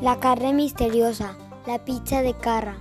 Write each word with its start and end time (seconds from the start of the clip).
La 0.00 0.18
carne 0.18 0.54
misteriosa, 0.54 1.36
la 1.66 1.84
pizza 1.84 2.22
de 2.22 2.32
carra. 2.32 2.78